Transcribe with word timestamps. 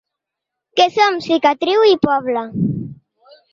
Que 0.79 0.87
som 0.95 1.19
cicatriu 1.27 1.87
i 1.91 2.01
poble. 2.09 2.45